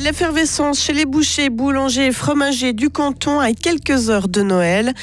belle 0.00 0.08
effervescence 0.08 0.82
chez 0.82 0.94
les 0.94 1.04
bouchers, 1.04 1.50
boulangers 1.50 2.06
et 2.06 2.12
fromagers 2.12 2.72
du 2.72 2.88
canton 2.88 3.38
à 3.38 3.52
quelques 3.52 4.08
heures 4.08 4.28
de 4.28 4.40
Noël. 4.40 4.94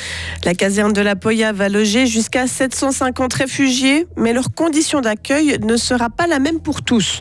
La 0.44 0.56
caserne 0.56 0.92
de 0.92 1.02
la 1.02 1.16
Poya 1.16 1.52
va 1.52 1.70
loger 1.70 2.08
jusqu'à 2.08 2.48
750 2.48 3.34
réfugiés, 3.34 4.08
mais 4.18 4.34
leur 4.34 4.54
condition 4.54 5.02
d'accueil 5.02 5.58
ne 5.62 5.78
sera 5.78 6.10
pas 6.10 6.26
la 6.26 6.40
même 6.40 6.60
pour 6.62 6.82
tous. 6.82 7.20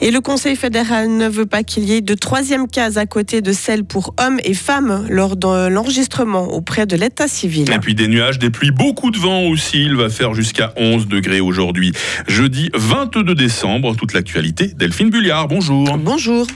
Et 0.00 0.10
le 0.10 0.20
Conseil 0.20 0.54
fédéral 0.54 1.08
ne 1.08 1.28
veut 1.28 1.46
pas 1.46 1.64
qu'il 1.64 1.84
y 1.84 1.94
ait 1.94 2.00
de 2.00 2.14
troisième 2.14 2.68
case 2.68 2.96
à 2.96 3.06
côté 3.06 3.40
de 3.40 3.52
celle 3.52 3.84
pour 3.84 4.14
hommes 4.20 4.38
et 4.44 4.54
femmes 4.54 5.04
lors 5.08 5.36
de 5.36 5.68
l'enregistrement 5.68 6.52
auprès 6.52 6.86
de 6.86 6.96
l'état 6.96 7.26
civil. 7.26 7.72
Et 7.72 7.78
puis 7.78 7.96
des 7.96 8.08
nuages, 8.08 8.38
des 8.38 8.50
pluies, 8.50 8.70
beaucoup 8.70 9.10
de 9.10 9.18
vent 9.18 9.42
aussi. 9.42 9.82
Il 9.82 9.96
va 9.96 10.10
faire 10.10 10.34
jusqu'à 10.34 10.72
11 10.76 11.08
degrés 11.08 11.40
aujourd'hui. 11.40 11.92
Jeudi 12.28 12.70
22 12.74 13.34
décembre, 13.34 13.96
toute 13.96 14.12
l'actualité. 14.12 14.68
Delphine 14.76 15.10
Bulliard, 15.10 15.48
bonjour. 15.48 15.98
Bonjour. 15.98 16.46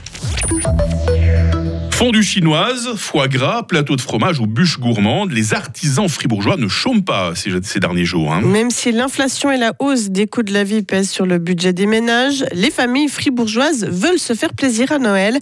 Fondue 2.01 2.23
chinoise, 2.23 2.95
foie 2.95 3.27
gras, 3.27 3.61
plateau 3.61 3.95
de 3.95 4.01
fromage 4.01 4.39
ou 4.39 4.47
bûche 4.47 4.79
gourmande, 4.79 5.31
les 5.31 5.53
artisans 5.53 6.09
fribourgeois 6.09 6.57
ne 6.57 6.67
chôment 6.67 7.03
pas 7.03 7.33
ces, 7.35 7.79
derniers 7.79 8.05
jours. 8.05 8.33
Hein. 8.33 8.41
Même 8.41 8.71
si 8.71 8.91
l'inflation 8.91 9.51
et 9.51 9.57
la 9.57 9.73
hausse 9.77 10.09
des 10.09 10.25
coûts 10.25 10.41
de 10.41 10.51
la 10.51 10.63
vie 10.63 10.81
pèsent 10.81 11.11
sur 11.11 11.27
le 11.27 11.37
budget 11.37 11.73
des 11.73 11.85
ménages, 11.85 12.43
les 12.53 12.71
familles 12.71 13.07
fribourgeoises 13.07 13.85
veulent 13.85 14.17
se 14.17 14.33
faire 14.33 14.55
plaisir 14.55 14.91
à 14.91 14.97
Noël. 14.97 15.37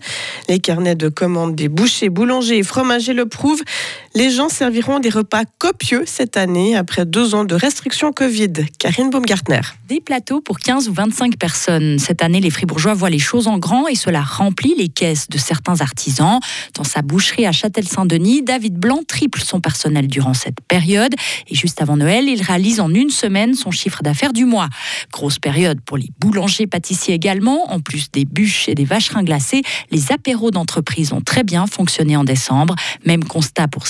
Les 0.50 0.60
carnets 0.60 0.96
de 0.96 1.08
commandes 1.08 1.56
des 1.56 1.70
bouchers, 1.70 2.10
boulangers 2.10 2.58
et 2.58 2.64
fromagers 2.64 3.14
le 3.14 3.26
prouvent. 3.26 3.64
Les 4.16 4.32
gens 4.32 4.50
serviront 4.50 4.98
des 4.98 5.10
repas 5.10 5.44
copieux 5.60 6.02
cette 6.08 6.36
année 6.36 6.76
après 6.76 7.06
deux 7.06 7.36
ans 7.36 7.46
de 7.46 7.54
restrictions 7.54 8.12
Covid. 8.12 8.54
Karine 8.80 9.12
Baumgartner. 9.12 9.62
Des 9.88 10.02
plateaux 10.02 10.42
pour 10.42 10.58
15 10.58 10.90
ou 10.90 10.94
25 10.94 11.38
personnes. 11.38 12.00
Cette 12.00 12.24
année, 12.24 12.40
les 12.40 12.50
fribourgeois 12.50 12.96
voient 12.96 13.12
les 13.12 13.20
choses 13.20 13.48
en 13.48 13.60
grand 13.60 13.88
et 13.88 13.94
cela 13.94 14.24
remplit 14.24 14.74
les 14.76 14.88
caisses 14.88 15.30
de 15.30 15.38
certains 15.38 15.82
artisans. 15.82 16.40
Dans 16.74 16.84
sa 16.84 17.04
boucherie 17.04 17.46
à 17.46 17.52
Châtel-Saint-Denis, 17.52 18.42
David 18.42 18.80
Blanc 18.80 19.02
triple 19.08 19.42
son 19.42 19.62
personnel 19.62 20.08
durant 20.08 20.34
cette 20.34 20.60
période. 20.68 21.14
Et 21.48 21.54
juste 21.54 21.80
avant 21.80 21.96
Noël, 21.96 22.28
il 22.28 22.42
réalise 22.42 22.80
en 22.80 22.92
une 22.92 23.12
semaine 23.12 23.54
son 23.54 23.70
chiffre 23.70 24.02
d'affaires 24.02 24.34
du 24.34 24.46
mois. 24.46 24.70
Grosse 25.14 25.38
période 25.38 25.82
pour 25.82 25.98
les 25.98 26.10
boulangers 26.20 26.66
pâtissiers 26.66 27.14
également. 27.14 27.72
En 27.72 27.80
plus 27.80 28.10
des 28.10 28.26
bûches 28.26 28.70
et 28.70 28.76
des 28.76 28.86
vacherins 28.86 29.24
glacés, 29.24 29.62
les 29.92 30.12
apéros 30.12 30.50
d'entreprise 30.50 31.14
ont 31.14 31.22
très 31.22 31.44
bien 31.44 31.68
fonctionné 31.68 32.18
en 32.18 32.24
décembre. 32.24 32.74
Même 33.06 33.24
constat 33.24 33.68
pour 33.68 33.86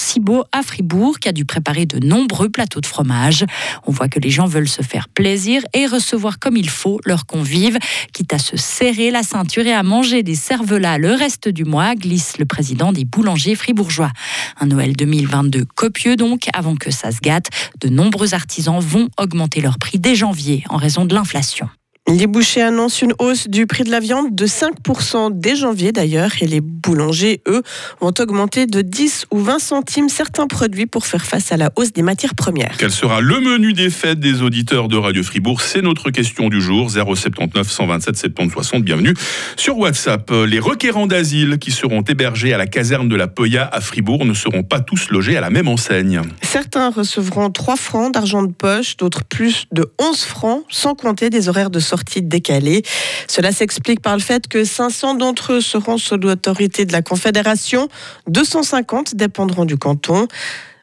À 0.51 0.63
Fribourg, 0.63 1.19
qui 1.19 1.29
a 1.29 1.31
dû 1.31 1.45
préparer 1.45 1.85
de 1.85 2.03
nombreux 2.03 2.49
plateaux 2.49 2.81
de 2.81 2.87
fromage. 2.87 3.45
On 3.85 3.91
voit 3.91 4.07
que 4.07 4.19
les 4.19 4.31
gens 4.31 4.47
veulent 4.47 4.67
se 4.67 4.81
faire 4.81 5.07
plaisir 5.07 5.61
et 5.73 5.85
recevoir 5.85 6.39
comme 6.39 6.57
il 6.57 6.67
faut 6.67 6.99
leurs 7.05 7.27
convives, 7.27 7.77
quitte 8.11 8.33
à 8.33 8.39
se 8.39 8.57
serrer 8.57 9.11
la 9.11 9.21
ceinture 9.21 9.67
et 9.67 9.73
à 9.73 9.83
manger 9.83 10.23
des 10.23 10.33
cervelas 10.33 10.97
le 10.97 11.13
reste 11.13 11.47
du 11.47 11.63
mois, 11.63 11.93
glisse 11.93 12.39
le 12.39 12.45
président 12.45 12.91
des 12.91 13.05
boulangers 13.05 13.53
fribourgeois. 13.53 14.11
Un 14.59 14.65
Noël 14.65 14.95
2022 14.95 15.65
copieux 15.75 16.15
donc, 16.15 16.47
avant 16.53 16.75
que 16.75 16.89
ça 16.89 17.11
se 17.11 17.19
gâte. 17.19 17.49
De 17.79 17.89
nombreux 17.89 18.33
artisans 18.33 18.79
vont 18.79 19.09
augmenter 19.17 19.61
leur 19.61 19.77
prix 19.77 19.99
dès 19.99 20.15
janvier 20.15 20.63
en 20.69 20.77
raison 20.77 21.05
de 21.05 21.13
l'inflation. 21.13 21.69
Les 22.11 22.25
bouchers 22.25 22.63
annoncent 22.63 23.05
une 23.05 23.13
hausse 23.19 23.47
du 23.47 23.67
prix 23.67 23.83
de 23.83 23.91
la 23.91 23.99
viande 23.99 24.33
de 24.33 24.47
5% 24.47 25.29
dès 25.31 25.55
janvier 25.55 25.91
d'ailleurs 25.91 26.31
et 26.41 26.47
les 26.47 26.59
boulangers, 26.59 27.43
eux, 27.47 27.61
vont 28.01 28.11
augmenter 28.17 28.65
de 28.65 28.81
10 28.81 29.27
ou 29.29 29.37
20 29.37 29.59
centimes 29.59 30.09
certains 30.09 30.47
produits 30.47 30.87
pour 30.87 31.05
faire 31.05 31.23
face 31.23 31.51
à 31.51 31.57
la 31.57 31.71
hausse 31.75 31.93
des 31.93 32.01
matières 32.01 32.33
premières. 32.33 32.73
Quel 32.79 32.89
sera 32.89 33.21
le 33.21 33.39
menu 33.39 33.73
des 33.73 33.91
fêtes 33.91 34.19
des 34.19 34.41
auditeurs 34.41 34.87
de 34.87 34.97
Radio 34.97 35.21
Fribourg? 35.21 35.61
C'est 35.61 35.83
notre 35.83 36.09
question 36.09 36.49
du 36.49 36.61
jour, 36.61 36.89
079 36.89 37.69
127 37.69 38.17
70 38.17 38.53
60. 38.53 38.83
Bienvenue 38.83 39.13
sur 39.55 39.77
WhatsApp. 39.77 40.31
Les 40.47 40.59
requérants 40.59 41.05
d'asile 41.05 41.59
qui 41.59 41.69
seront 41.69 42.01
hébergés 42.01 42.55
à 42.55 42.57
la 42.57 42.65
caserne 42.65 43.07
de 43.07 43.15
la 43.15 43.27
Poya 43.27 43.69
à 43.71 43.81
Fribourg 43.81 44.25
ne 44.25 44.33
seront 44.33 44.63
pas 44.63 44.79
tous 44.79 45.11
logés 45.11 45.37
à 45.37 45.41
la 45.41 45.51
même 45.51 45.67
enseigne. 45.67 46.21
Certains 46.41 46.89
recevront 46.89 47.51
3 47.51 47.75
francs 47.75 48.11
d'argent 48.11 48.41
de 48.41 48.51
poche, 48.51 48.97
d'autres 48.97 49.23
plus 49.23 49.67
de 49.71 49.91
11 49.99 50.23
francs, 50.23 50.63
sans 50.69 50.95
compter 50.95 51.29
des 51.29 51.49
horaires 51.49 51.69
de 51.69 51.79
sortie 51.79 51.98
décalée. 52.21 52.83
Cela 53.27 53.51
s'explique 53.51 54.01
par 54.01 54.15
le 54.15 54.21
fait 54.21 54.47
que 54.47 54.63
500 54.63 55.15
d'entre 55.15 55.53
eux 55.53 55.61
seront 55.61 55.97
sous 55.97 56.17
l'autorité 56.17 56.85
de 56.85 56.91
la 56.91 57.01
Confédération, 57.01 57.87
250 58.27 59.15
dépendront 59.15 59.65
du 59.65 59.77
canton 59.77 60.27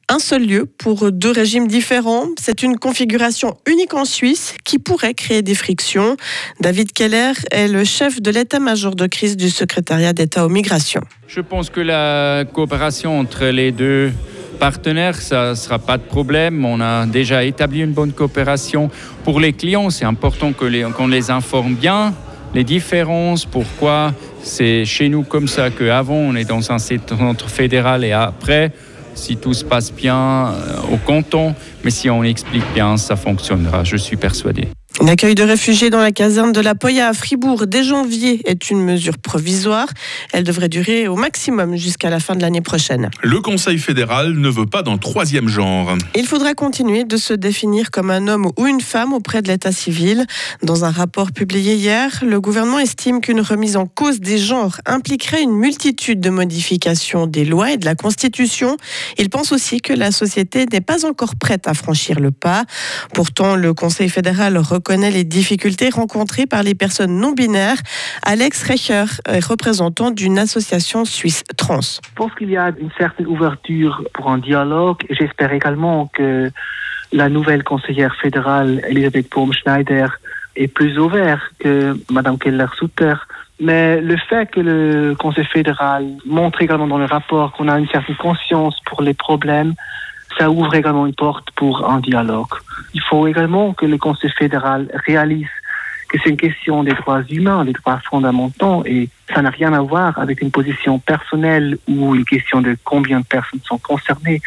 un 0.09 0.19
seul 0.19 0.47
lieu 0.47 0.66
pour 0.66 1.10
deux 1.10 1.31
régimes 1.31 1.66
différents. 1.66 2.26
C'est 2.41 2.62
une 2.62 2.78
configuration 2.78 3.56
unique 3.66 3.94
en 3.94 4.05
Suisse 4.05 4.55
qui 4.65 4.78
pourrait 4.78 5.15
créer 5.15 5.43
des 5.43 5.55
frictions. 5.55 6.16
David 6.60 6.93
Keller 6.93 7.32
est 7.50 7.69
le 7.69 7.84
chef 7.84 8.22
de 8.22 8.31
l'état-major 8.31 8.94
de 8.94 9.06
crise 9.06 9.37
du 9.37 9.50
secrétariat 9.50 10.12
d'État 10.12 10.47
aux 10.47 10.49
migrations. 10.49 11.03
Je 11.26 11.41
pense 11.41 11.71
que 11.71 11.81
la 11.81 12.44
coopération 12.44 13.19
entre 13.19 13.47
les 13.47 13.72
deux 13.72 14.12
partenaires, 14.59 15.21
ça 15.21 15.50
ne 15.50 15.55
sera 15.55 15.78
pas 15.78 15.99
de 15.99 16.03
problème. 16.03 16.65
On 16.65 16.81
a 16.81 17.06
déjà 17.06 17.44
établi 17.44 17.81
une 17.81 17.93
bonne 17.93 18.12
coopération. 18.12 18.91
Pour 19.25 19.41
les 19.41 19.53
clients, 19.53 19.91
c'est 19.91 20.05
important 20.05 20.53
qu'on 20.53 20.67
les, 20.67 20.84
les 21.09 21.31
informe 21.31 21.75
bien, 21.75 22.15
les 22.55 22.65
différences, 22.65 23.44
pourquoi 23.44 24.12
c'est 24.43 24.84
chez 24.84 25.09
nous 25.09 25.25
comme 25.25 25.49
ça 25.49 25.71
qu'avant 25.71 26.15
on 26.15 26.37
est 26.37 26.44
dans 26.44 26.71
un 26.71 26.78
centre 26.78 27.50
fédéral 27.50 28.05
et 28.05 28.12
après, 28.12 28.72
si 29.15 29.37
tout 29.37 29.55
se 29.55 29.65
passe 29.65 29.93
bien 29.93 30.17
euh, 30.49 30.94
au 30.94 30.97
canton, 30.99 31.55
mais 31.84 31.91
si 31.91 32.09
on 32.09 32.23
explique 32.23 32.65
bien, 32.75 32.97
ça 32.97 33.17
fonctionnera, 33.17 33.83
je 33.84 33.97
suis 33.97 34.17
persuadé. 34.17 34.69
L'accueil 35.02 35.34
de 35.34 35.42
réfugiés 35.42 35.90
dans 35.90 36.00
la 36.00 36.10
caserne 36.10 36.52
de 36.52 36.60
la 36.60 36.74
Poya 36.74 37.08
à 37.08 37.12
Fribourg 37.12 37.66
dès 37.66 37.84
janvier 37.84 38.40
est 38.48 38.70
une 38.70 38.82
mesure 38.82 39.18
provisoire. 39.18 39.88
Elle 40.32 40.42
devrait 40.42 40.70
durer 40.70 41.06
au 41.06 41.16
maximum 41.16 41.76
jusqu'à 41.76 42.08
la 42.08 42.18
fin 42.18 42.34
de 42.34 42.40
l'année 42.40 42.62
prochaine. 42.62 43.10
Le 43.22 43.40
Conseil 43.40 43.78
fédéral 43.78 44.32
ne 44.32 44.48
veut 44.48 44.64
pas 44.64 44.82
d'un 44.82 44.96
troisième 44.96 45.48
genre. 45.48 45.94
Il 46.14 46.26
faudra 46.26 46.54
continuer 46.54 47.04
de 47.04 47.18
se 47.18 47.34
définir 47.34 47.90
comme 47.90 48.10
un 48.10 48.26
homme 48.26 48.50
ou 48.56 48.66
une 48.66 48.80
femme 48.80 49.12
auprès 49.12 49.42
de 49.42 49.48
l'état 49.48 49.70
civil. 49.70 50.24
Dans 50.62 50.86
un 50.86 50.90
rapport 50.90 51.30
publié 51.30 51.74
hier, 51.74 52.22
le 52.26 52.40
gouvernement 52.40 52.78
estime 52.78 53.20
qu'une 53.20 53.42
remise 53.42 53.76
en 53.76 53.86
cause 53.86 54.20
des 54.20 54.38
genres 54.38 54.78
impliquerait 54.86 55.42
une 55.42 55.54
multitude 55.54 56.20
de 56.20 56.30
modifications 56.30 57.26
des 57.26 57.44
lois 57.44 57.72
et 57.72 57.76
de 57.76 57.84
la 57.84 57.96
Constitution. 57.96 58.78
Il 59.18 59.28
pense 59.28 59.52
aussi 59.52 59.82
que 59.82 59.92
la 59.92 60.10
société 60.10 60.64
n'est 60.72 60.80
pas 60.80 61.04
encore 61.04 61.36
prête 61.36 61.68
à 61.68 61.74
franchir 61.74 62.18
le 62.18 62.30
pas. 62.30 62.64
Pourtant, 63.12 63.56
le 63.56 63.74
Conseil 63.74 64.08
fédéral 64.08 64.56
connaît 64.86 65.10
les 65.10 65.24
difficultés 65.24 65.91
rencontrées 65.91 66.47
par 66.47 66.62
les 66.62 66.76
personnes 66.76 67.19
non 67.19 67.32
binaires. 67.32 67.80
Alex 68.22 68.62
Recher 68.62 69.06
est 69.28 69.44
représentant 69.44 70.12
d'une 70.12 70.38
association 70.38 71.04
suisse 71.04 71.42
trans. 71.56 71.80
Je 71.80 72.14
pense 72.14 72.32
qu'il 72.36 72.50
y 72.50 72.56
a 72.56 72.69
une 72.80 72.92
certaine 72.96 73.26
ouverture 73.26 74.04
pour 74.14 74.30
un 74.30 74.38
dialogue. 74.38 74.98
J'espère 75.10 75.52
également 75.52 76.08
que 76.14 76.52
la 77.12 77.28
nouvelle 77.28 77.64
conseillère 77.64 78.14
fédérale, 78.14 78.80
Elisabeth 78.88 79.28
Baumschneider, 79.28 80.06
est 80.54 80.69
plus 80.69 80.96
ouverte 81.00 81.42
que 81.58 81.98
Mme 82.08 82.38
Keller-Sutter. 82.38 83.14
Mais 83.58 84.00
le 84.00 84.16
fait 84.16 84.46
que 84.52 84.60
le 84.60 85.16
Conseil 85.19 85.46
fédéral 85.46 86.06
montre 86.26 86.62
également 86.62 86.86
dans 86.86 86.98
le 86.98 87.06
rapport 87.06 87.52
qu'on 87.52 87.66
a 87.66 87.76
une 87.76 87.88
certaine 87.88 88.16
conscience 88.16 88.76
pour 88.86 89.02
les 89.02 89.14
problèmes, 89.14 89.75
ça 90.38 90.50
ouvre 90.50 90.74
également 90.74 91.06
une 91.06 91.14
porte 91.14 91.50
pour 91.52 91.88
un 91.88 92.00
dialogue. 92.00 92.54
Il 92.94 93.00
faut 93.02 93.26
également 93.26 93.72
que 93.72 93.86
le 93.86 93.98
Conseil 93.98 94.30
fédéral 94.30 94.88
réalise 95.06 95.48
que 96.08 96.19
c'est 96.22 96.30
une 96.30 96.36
question 96.36 96.84
des 96.84 96.92
droits 96.92 97.22
humains, 97.28 97.64
des 97.64 97.72
droits 97.72 98.00
fondamentaux, 98.08 98.84
et 98.86 99.08
ça 99.34 99.42
n'a 99.42 99.50
rien 99.50 99.72
à 99.72 99.80
voir 99.80 100.19
avec 100.19 100.41
une 100.41 100.50
position 100.50 100.98
personnelle 100.98 101.78
ou 101.88 102.14
une 102.14 102.25
question 102.25 102.60
de 102.60 102.76
combien 102.84 103.20
de 103.20 103.26
personnes 103.26 103.60
sont 103.64 103.78
concernées, 103.78 104.41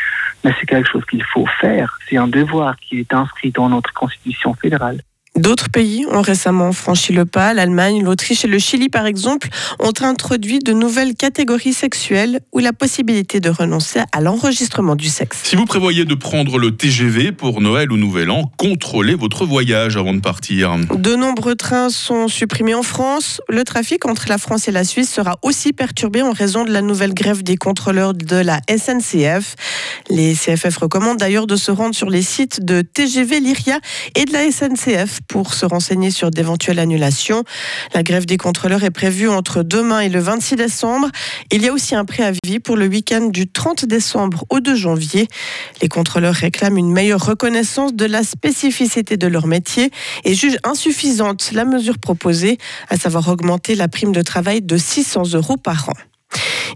mais 0.44 0.54
c'est 0.60 0.66
quelque 0.66 0.90
chose 0.90 1.04
qu'il 1.06 1.24
faut 1.24 1.46
faire. 1.60 2.00
C'est 2.08 2.18
un 2.18 2.28
devoir 2.28 2.78
qui 2.78 3.00
est 3.00 3.14
inscrit 3.14 3.52
dans 3.52 3.70
notre 3.70 3.94
Constitution 3.94 4.54
fédérale. 4.54 5.02
D'autres 5.40 5.70
pays 5.70 6.06
ont 6.12 6.22
récemment 6.22 6.74
franchi 6.74 7.14
le 7.14 7.26
pas. 7.26 7.54
L'Allemagne, 7.54 8.04
l'Autriche 8.04 8.44
et 8.44 8.48
le 8.50 8.60
Chili, 8.60 8.90
par 8.90 9.06
exemple, 9.06 9.48
ont 9.80 9.94
introduit 10.02 10.60
de 10.60 10.74
nouvelles 10.74 11.16
catégories 11.16 11.72
sexuelles 11.72 12.42
ou 12.52 12.60
la 12.60 12.74
possibilité 12.74 13.40
de 13.40 13.50
renoncer 13.50 14.02
à 14.12 14.20
l'enregistrement 14.20 14.98
du 14.98 15.08
sexe. 15.08 15.40
Si 15.44 15.56
vous 15.56 15.64
prévoyez 15.64 16.04
de 16.04 16.14
prendre 16.14 16.58
le 16.58 16.76
TGV 16.76 17.32
pour 17.32 17.62
Noël 17.62 17.90
ou 17.90 17.96
Nouvel 17.96 18.32
An, 18.32 18.52
contrôlez 18.58 19.16
votre 19.16 19.46
voyage 19.46 19.96
avant 19.96 20.14
de 20.14 20.20
partir. 20.20 20.76
De 20.94 21.16
nombreux 21.16 21.56
trains 21.56 21.90
sont 21.90 22.28
supprimés 22.28 22.74
en 22.74 22.84
France. 22.84 23.40
Le 23.48 23.64
trafic 23.64 24.06
entre 24.06 24.26
la 24.28 24.40
France 24.40 24.68
et 24.68 24.72
la 24.74 24.84
Suisse 24.84 25.10
sera 25.10 25.38
aussi 25.42 25.72
perturbé 25.72 26.22
en 26.22 26.34
raison 26.34 26.66
de 26.66 26.72
la 26.72 26.82
nouvelle 26.82 27.14
grève 27.14 27.44
des 27.44 27.56
contrôleurs 27.56 28.14
de 28.14 28.36
la 28.36 28.60
SNCF. 28.70 29.56
Les 30.10 30.34
CFF 30.34 30.76
recommandent 30.76 31.20
d'ailleurs 31.20 31.48
de 31.48 31.56
se 31.56 31.72
rendre 31.72 31.96
sur 31.96 32.10
les 32.10 32.24
sites 32.24 32.66
de 32.66 32.82
TGV 32.82 33.40
Lyria 33.40 33.80
et 34.16 34.26
de 34.26 34.34
la 34.34 34.52
SNCF 34.52 35.20
pour 35.30 35.54
se 35.54 35.66
renseigner 35.66 36.12
sur 36.12 36.32
d'éventuelles 36.32 36.80
annulations. 36.80 37.44
La 37.94 38.04
grève 38.04 38.26
des 38.26 38.36
contrôleurs 38.38 38.84
est 38.84 38.92
prévue 38.92 39.30
entre 39.30 39.64
demain 39.64 40.02
et 40.02 40.10
le 40.10 40.20
26 40.20 40.56
décembre. 40.58 41.08
Il 41.52 41.64
y 41.64 41.70
a 41.70 41.74
aussi 41.74 41.96
un 41.96 42.04
préavis 42.04 42.60
pour 42.62 42.76
le 42.76 42.88
week-end 42.88 43.28
du 43.28 43.48
30 43.48 43.86
décembre 43.86 44.44
au 44.50 44.60
2 44.60 44.76
janvier. 44.76 45.28
Les 45.82 45.88
contrôleurs 45.88 46.34
réclament 46.34 46.78
une 46.78 46.92
meilleure 46.92 47.26
reconnaissance 47.26 47.94
de 47.94 48.06
la 48.06 48.24
spécificité 48.24 49.16
de 49.16 49.28
leur 49.28 49.48
métier 49.48 49.92
et 50.26 50.34
jugent 50.34 50.60
insuffisante 50.64 51.52
la 51.54 51.64
mesure 51.64 52.00
proposée, 52.00 52.58
à 52.90 52.98
savoir 52.98 53.30
augmenter 53.30 53.76
la 53.76 53.88
prime 53.88 54.12
de 54.12 54.22
travail 54.22 54.62
de 54.62 54.78
600 54.78 55.36
euros 55.36 55.58
par 55.58 55.90
an. 55.90 56.09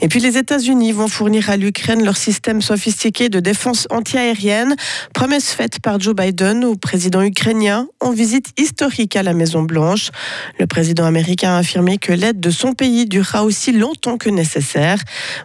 Et 0.04 0.10
puis 0.10 0.20
les 0.20 0.38
États-Unis 0.38 0.92
vont 0.92 1.08
fournir 1.08 1.50
à 1.50 1.56
l'Ukraine 1.56 2.04
leur 2.04 2.18
système 2.18 2.62
sophistiqué 2.62 3.30
de 3.30 3.40
défense 3.40 3.88
antiaérienne, 3.90 4.76
promesse 5.14 5.52
faite 5.52 5.80
par 5.80 5.98
Joe 5.98 6.14
Biden 6.14 6.66
au 6.66 6.76
président 6.76 7.22
ukrainien 7.22 7.88
en 8.02 8.12
visite 8.12 8.48
historique 8.60 9.16
à 9.16 9.24
la 9.24 9.34
Maison-Blanche. 9.34 10.10
Le 10.60 10.68
président 10.68 11.06
américain 11.06 11.56
a 11.56 11.60
affirmé 11.60 12.00
que 12.00 12.12
l'aide 12.12 12.42
de 12.42 12.50
son 12.50 12.74
pays 12.74 13.06
durera 13.06 13.46
aussi 13.46 13.72
longtemps 13.72 14.18
que 14.18 14.30
nécessaire. 14.30 15.00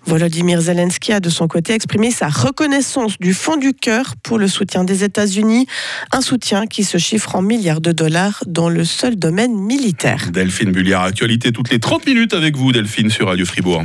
Volodymyr 0.07 0.61
Zelensky 0.61 1.13
a 1.13 1.21
de 1.21 1.31
son 1.31 1.47
côté 1.47 1.75
exprimé 1.75 2.11
sa 2.11 2.27
reconnaissance 2.27 3.17
du 3.21 3.35
fond 3.35 3.59
du 3.59 3.75
cœur 3.75 4.15
pour 4.25 4.41
le 4.41 4.49
soutien 4.49 4.83
des 4.83 5.05
États-Unis, 5.05 5.69
un 6.11 6.21
soutien 6.21 6.67
qui 6.67 6.83
se 6.83 6.99
chiffre 6.99 7.37
en 7.37 7.43
milliards 7.43 7.81
de 7.81 7.93
dollars 7.93 8.43
dans 8.49 8.69
le 8.69 8.85
seul 8.85 9.15
domaine 9.15 9.55
militaire. 9.55 10.31
Delphine 10.33 10.73
Bulliard, 10.73 11.05
actualité 11.05 11.53
toutes 11.53 11.71
les 11.71 11.79
30 11.79 12.05
minutes 12.07 12.35
avec 12.35 12.57
vous 12.57 12.73
Delphine 12.73 13.09
sur 13.09 13.29
Radio 13.29 13.47
Fribourg. 13.47 13.85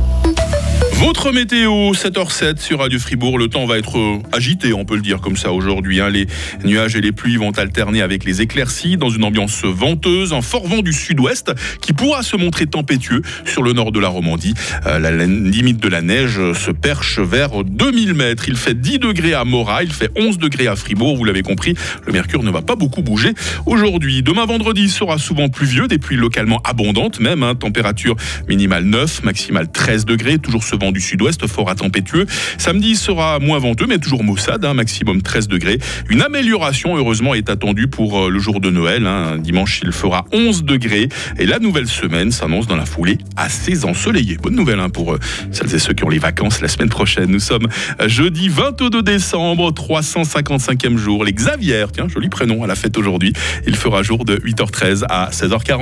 Votre 1.01 1.31
météo, 1.31 1.93
7h07 1.93 2.59
sur 2.59 2.77
Radio 2.77 2.99
Fribourg. 2.99 3.39
Le 3.39 3.47
temps 3.47 3.65
va 3.65 3.79
être 3.79 3.97
euh, 3.97 4.19
agité, 4.31 4.71
on 4.71 4.85
peut 4.85 4.93
le 4.93 5.01
dire 5.01 5.19
comme 5.19 5.35
ça 5.35 5.51
aujourd'hui. 5.51 5.99
Hein. 5.99 6.11
Les 6.11 6.27
nuages 6.63 6.95
et 6.95 7.01
les 7.01 7.11
pluies 7.11 7.37
vont 7.37 7.49
alterner 7.49 8.03
avec 8.03 8.23
les 8.23 8.43
éclaircies 8.43 8.97
dans 8.97 9.09
une 9.09 9.23
ambiance 9.23 9.65
venteuse, 9.65 10.31
un 10.31 10.43
fort 10.43 10.67
vent 10.67 10.83
du 10.83 10.93
sud-ouest 10.93 11.53
qui 11.81 11.93
pourra 11.93 12.21
se 12.21 12.37
montrer 12.37 12.67
tempétueux 12.67 13.23
sur 13.45 13.63
le 13.63 13.73
nord 13.73 13.91
de 13.91 13.99
la 13.99 14.09
Romandie. 14.09 14.53
Euh, 14.85 14.99
la 14.99 15.09
limite 15.25 15.79
de 15.79 15.87
la 15.87 16.03
neige 16.03 16.39
se 16.53 16.69
perche 16.69 17.17
vers 17.17 17.63
2000 17.63 18.13
mètres. 18.13 18.47
Il 18.47 18.55
fait 18.55 18.79
10 18.79 18.99
degrés 18.99 19.33
à 19.33 19.43
Morat, 19.43 19.81
il 19.81 19.91
fait 19.91 20.11
11 20.15 20.37
degrés 20.37 20.67
à 20.67 20.75
Fribourg. 20.75 21.17
Vous 21.17 21.25
l'avez 21.25 21.41
compris, 21.41 21.73
le 22.05 22.13
mercure 22.13 22.43
ne 22.43 22.51
va 22.51 22.61
pas 22.61 22.75
beaucoup 22.75 23.01
bouger 23.01 23.33
aujourd'hui. 23.65 24.21
Demain 24.21 24.45
vendredi 24.45 24.87
sera 24.87 25.17
souvent 25.17 25.49
pluvieux, 25.49 25.87
des 25.87 25.97
pluies 25.97 26.17
localement 26.17 26.61
abondantes 26.63 27.19
même. 27.19 27.41
Hein. 27.41 27.55
Température 27.55 28.15
minimale 28.47 28.83
9, 28.83 29.23
maximale 29.23 29.71
13 29.71 30.05
degrés. 30.05 30.37
Toujours 30.37 30.63
ce 30.63 30.75
vent 30.75 30.90
du 30.91 31.01
sud-ouest, 31.01 31.47
fort 31.47 31.69
à 31.69 31.75
tempétueux. 31.75 32.25
Samedi 32.57 32.95
sera 32.95 33.39
moins 33.39 33.59
venteux, 33.59 33.85
mais 33.87 33.97
toujours 33.97 34.23
maussade, 34.23 34.65
hein, 34.65 34.73
maximum 34.73 35.21
13 35.21 35.47
degrés. 35.47 35.79
Une 36.09 36.21
amélioration, 36.21 36.97
heureusement, 36.97 37.33
est 37.33 37.49
attendue 37.49 37.87
pour 37.87 38.19
euh, 38.19 38.29
le 38.29 38.39
jour 38.39 38.59
de 38.59 38.69
Noël. 38.69 39.07
Hein. 39.07 39.37
Dimanche, 39.37 39.81
il 39.83 39.91
fera 39.91 40.25
11 40.31 40.63
degrés. 40.63 41.09
Et 41.39 41.45
la 41.45 41.59
nouvelle 41.59 41.87
semaine 41.87 42.31
s'annonce 42.31 42.67
dans 42.67 42.75
la 42.75 42.85
foulée 42.85 43.17
assez 43.37 43.85
ensoleillée. 43.85 44.37
Bonne 44.37 44.55
nouvelle 44.55 44.79
hein, 44.79 44.89
pour 44.89 45.13
euh, 45.13 45.19
celles 45.51 45.73
et 45.73 45.79
ceux 45.79 45.93
qui 45.93 46.03
ont 46.03 46.09
les 46.09 46.19
vacances 46.19 46.61
la 46.61 46.67
semaine 46.67 46.89
prochaine. 46.89 47.29
Nous 47.31 47.39
sommes 47.39 47.67
jeudi 48.05 48.49
22 48.49 49.01
décembre, 49.01 49.71
355e 49.71 50.97
jour. 50.97 51.23
Les 51.23 51.33
Xavier, 51.33 51.85
tiens, 51.93 52.07
joli 52.07 52.29
prénom 52.29 52.63
à 52.63 52.67
la 52.67 52.75
fête 52.75 52.97
aujourd'hui. 52.97 53.33
Il 53.67 53.75
fera 53.75 54.03
jour 54.03 54.25
de 54.25 54.37
8h13 54.37 55.05
à 55.09 55.29
16h40. 55.31 55.61